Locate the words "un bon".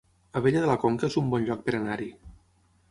1.23-1.47